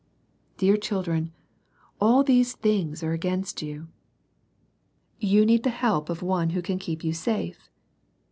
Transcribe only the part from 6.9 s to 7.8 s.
you safe.